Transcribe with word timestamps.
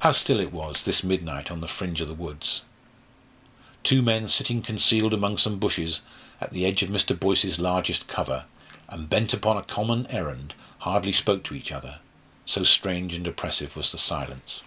How 0.00 0.12
still 0.12 0.38
it 0.38 0.52
was 0.52 0.82
this 0.82 1.02
midnight 1.02 1.50
on 1.50 1.60
the 1.62 1.66
fringe 1.66 2.02
of 2.02 2.08
the 2.08 2.12
woods! 2.14 2.60
Two 3.82 4.02
men 4.02 4.28
sitting 4.28 4.60
concealed 4.60 5.14
among 5.14 5.38
some 5.38 5.58
bushes 5.58 6.02
at 6.42 6.52
the 6.52 6.66
edge 6.66 6.82
of 6.82 6.90
Mr. 6.90 7.18
Boyce's 7.18 7.58
largest 7.58 8.06
cover, 8.06 8.44
and 8.90 9.08
bent 9.08 9.32
upon 9.32 9.56
a 9.56 9.62
common 9.62 10.06
errand, 10.08 10.52
hardly 10.80 11.12
spoke 11.12 11.42
to 11.44 11.54
each 11.54 11.72
other, 11.72 12.00
so 12.44 12.64
strange 12.64 13.14
and 13.14 13.26
oppressive 13.26 13.76
was 13.76 13.90
the 13.92 13.96
silence. 13.98 14.60